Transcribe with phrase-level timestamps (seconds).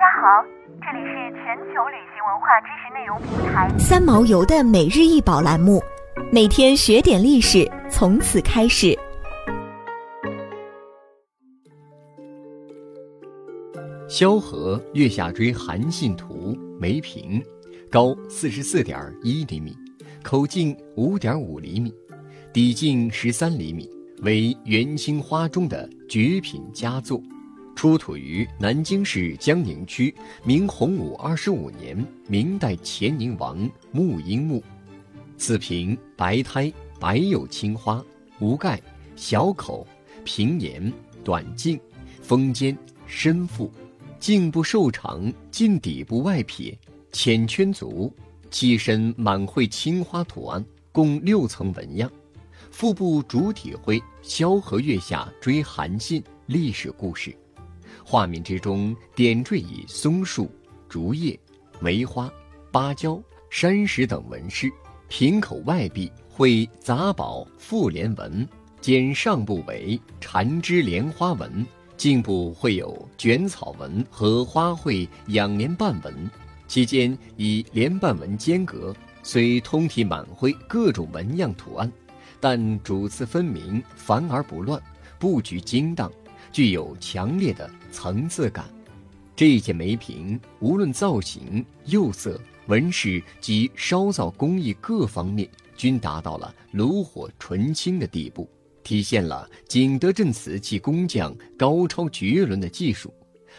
[0.00, 0.42] 家好，
[0.80, 5.78] 这里是全球旅行文化知识内容平台三毛游的每日一宝栏目，
[6.32, 8.98] 每天学点历史，从此开始。
[14.08, 17.44] 萧何月下追韩信图梅瓶，
[17.90, 19.76] 高四十四点一厘米，
[20.22, 21.92] 口径五点五厘米，
[22.54, 23.86] 底径十三厘米，
[24.22, 27.20] 为元青花中的绝品佳作。
[27.80, 30.14] 出土于南京市江宁区
[30.44, 31.96] 明洪武二十五年，
[32.28, 34.62] 明代乾宁王穆英墓。
[35.38, 38.04] 此瓶白胎，白釉青花，
[38.38, 38.78] 无盖，
[39.16, 39.86] 小口，
[40.24, 40.92] 平沿，
[41.24, 41.80] 短径，
[42.20, 43.72] 封尖，深腹，
[44.18, 46.78] 颈部瘦长，近底部外撇，
[47.12, 48.12] 浅圈足，
[48.50, 50.62] 器身满绘青花图案，
[50.92, 52.12] 共六层纹样。
[52.70, 57.34] 腹部主体绘萧何月下追韩信历史故事。
[58.10, 60.50] 画面之中点缀以松树、
[60.88, 61.38] 竹叶、
[61.78, 62.28] 梅花、
[62.72, 64.68] 芭蕉、山石等纹饰，
[65.06, 68.44] 瓶口外壁绘杂宝复莲纹，
[68.80, 71.64] 肩上部为缠枝莲花纹，
[71.96, 76.12] 颈部绘有卷草纹和花卉仰莲瓣纹，
[76.66, 81.88] 其间以莲瓣纹间隔，虽通体满绘各种纹样图案，
[82.40, 84.82] 但主次分明，繁而不乱，
[85.16, 86.10] 布局精当。
[86.52, 88.68] 具有强烈的层次感，
[89.36, 98.48] 这件梅瓶无论造型、釉色、纹饰及烧造工艺各方面，均达到了炉火纯青的地步，
[98.82, 103.12] 体现了景德镇瓷器工匠高超绝伦的技术，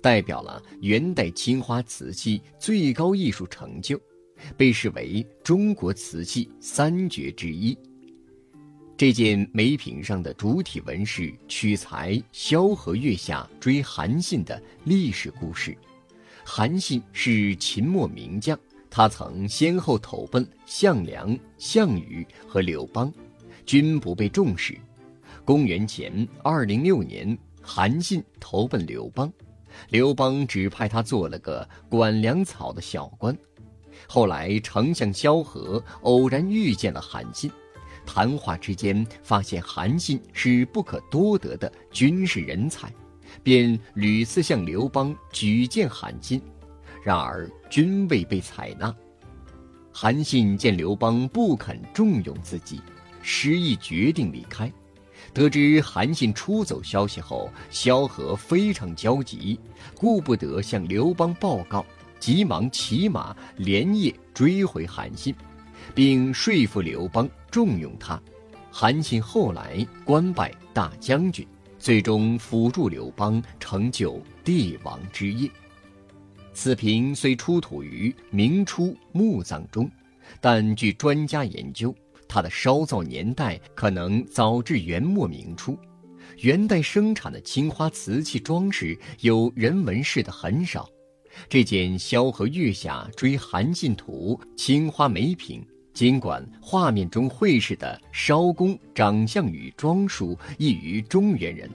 [0.00, 4.00] 代表了元代青花瓷器最高艺术成就，
[4.56, 7.78] 被视为中国瓷器三绝之一。
[9.02, 15.76] 这件梅瓶上的主体纹饰取材萧何月下追韩信的历史故事。
[16.44, 18.56] 韩信是秦末名将，
[18.88, 23.12] 他曾先后投奔项梁、项羽和刘邦，
[23.66, 24.78] 均不被重视。
[25.44, 29.32] 公元前二零六年，韩信投奔刘邦，
[29.88, 33.36] 刘邦只派他做了个管粮草的小官。
[34.06, 37.50] 后来，丞相萧何偶然遇见了韩信。
[38.04, 42.92] 谈话之间，发现韩信是不可多得的军事人才，
[43.42, 46.40] 便屡次向刘邦举荐韩信，
[47.02, 48.94] 然而均未被采纳。
[49.92, 52.80] 韩信见刘邦不肯重用自己，
[53.22, 54.70] 失意决定离开。
[55.32, 59.58] 得知韩信出走消息后，萧何非常焦急，
[59.94, 61.86] 顾不得向刘邦报告，
[62.18, 65.34] 急忙骑马连夜追回韩信。
[65.94, 68.20] 并说服刘邦重用他，
[68.70, 71.46] 韩信后来官拜大将军，
[71.78, 75.50] 最终辅助刘邦成就帝王之业。
[76.54, 79.90] 此瓶虽出土于明初墓葬中，
[80.40, 81.94] 但据专家研究，
[82.28, 85.78] 它的烧造年代可能早至元末明初。
[86.38, 90.88] 元代生产的青花瓷器装饰有人纹饰的很少。
[91.48, 95.64] 这件《萧何月下追韩信图》青花梅瓶。
[95.94, 101.70] 尽管画面中绘制的烧工长相与装束异于中原人，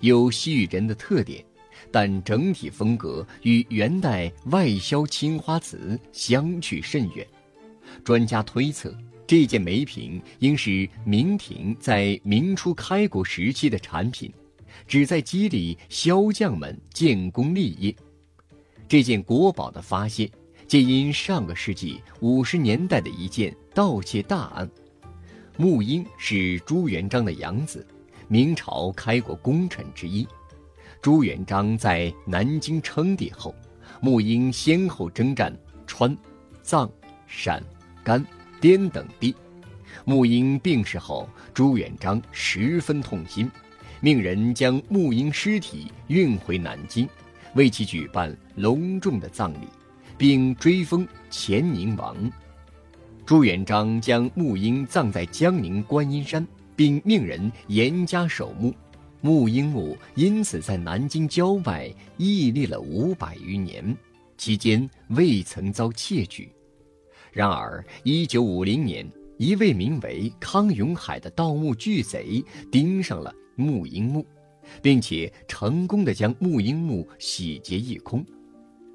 [0.00, 1.44] 有西域人的特点，
[1.90, 7.26] 但整体风格与元代外销青花瓷相去甚远。
[8.04, 8.92] 专家推测，
[9.26, 14.32] 这件梅瓶应是明廷在明初开国时期的产品，
[14.88, 17.94] 旨在激励骁将们建功立业。
[18.88, 20.28] 这件国宝的发现。
[20.70, 24.70] 皆因上个世纪五十年代的一件盗窃大案。
[25.56, 27.84] 穆英是朱元璋的养子，
[28.28, 30.24] 明朝开国功臣之一。
[31.02, 33.52] 朱元璋在南京称帝后，
[34.00, 35.52] 穆英先后征战
[35.88, 36.16] 川、
[36.62, 36.88] 藏、
[37.26, 37.60] 陕、
[38.04, 38.24] 甘、
[38.60, 39.34] 滇等地。
[40.04, 43.50] 穆英病逝后，朱元璋十分痛心，
[44.00, 47.08] 命人将穆英尸体运回南京，
[47.56, 49.66] 为其举办隆重的葬礼。
[50.20, 52.14] 并追封乾宁王。
[53.24, 56.46] 朱元璋将穆英葬在江宁观音山，
[56.76, 58.74] 并命人严加守墓。
[59.22, 63.96] 穆英墓因此在南京郊外屹立了五百余年，
[64.36, 66.52] 期间未曾遭窃取。
[67.32, 74.26] 然而，一九五零年，一位名为康永海的盗墓巨贼盯上了穆英墓，
[74.82, 78.22] 并且成功的将穆英墓洗劫一空。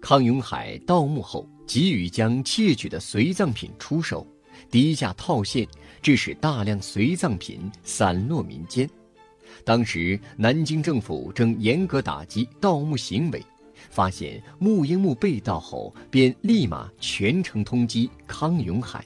[0.00, 4.26] 康永海盗墓后，急于将窃取的随葬品出售，
[4.70, 5.66] 低价套现，
[6.00, 8.88] 致使大量随葬品散落民间。
[9.64, 13.42] 当时，南京政府正严格打击盗墓行为，
[13.90, 19.04] 发现穆英木被盗后，便立马全程通缉康永海。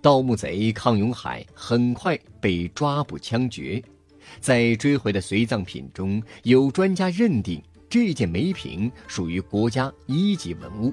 [0.00, 3.82] 盗墓贼康永海很快被抓捕枪决。
[4.40, 7.60] 在追回的随葬品中，有专家认定
[7.94, 10.92] 这件梅瓶属于国家一级文物，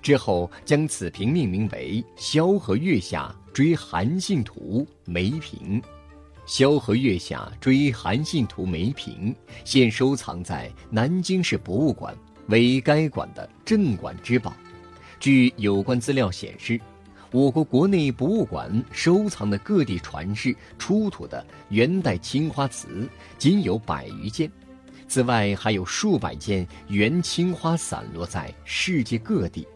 [0.00, 5.82] 之后将此瓶命名为“萧何月下追韩信图梅瓶”。
[6.46, 14.54] 萧何月下追韩信图梅瓶现收藏在南京市博物馆，为该馆的镇馆之宝。
[15.18, 16.80] 据有关资料显示。
[17.30, 23.06] 我国国内博物馆收藏的各地传世出土的元代青花瓷
[23.36, 24.50] 仅有百余件，
[25.08, 29.66] 此外还有数百件元青花散落在世界各地，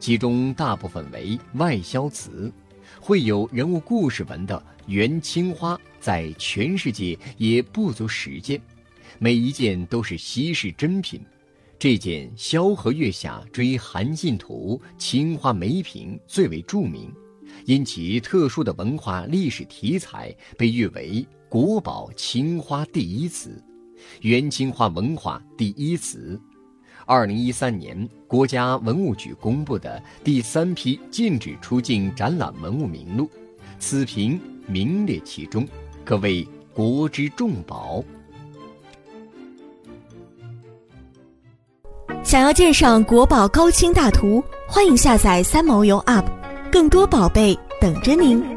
[0.00, 2.52] 其中大部分为外销瓷，
[3.00, 8.60] 绘有人物故事纹的元青花在全世界也不足十件，
[9.20, 11.24] 每一件都是稀世珍品。
[11.78, 17.12] 这件《萧何月下追韩信图》青花梅瓶最为著名，
[17.66, 23.62] 因其特殊的文化历史题材，被誉为“国宝青花第一瓷”，
[24.20, 26.40] 元青花文化第一瓷。
[27.04, 33.28] 二零一三年，国家文物局公布的第三批禁止出境展览文物名录，
[33.78, 35.66] 此瓶名列其中，
[36.04, 38.02] 可谓国之重宝。
[42.22, 46.24] 想要鉴赏国宝高清大图，欢迎下载三毛游 App，
[46.70, 48.51] 更多宝贝等着您。